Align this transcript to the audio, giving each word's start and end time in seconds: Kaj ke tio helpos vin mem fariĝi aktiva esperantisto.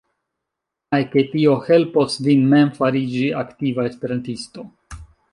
Kaj 0.93 0.99
ke 1.15 1.23
tio 1.33 1.51
helpos 1.67 2.15
vin 2.27 2.47
mem 2.53 2.71
fariĝi 2.77 3.27
aktiva 3.41 3.85
esperantisto. 3.91 4.65